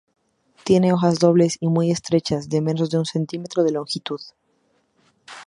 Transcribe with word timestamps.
Tiene 0.63 0.93
hojas 0.93 1.19
dobles 1.19 1.57
y 1.59 1.67
muy 1.67 1.91
estrechas 1.91 2.49
de 2.49 2.59
menos 2.59 2.89
de 2.89 2.97
un 2.97 3.05
centímetro 3.05 3.63
de 3.63 3.73
longitud. 3.73 4.19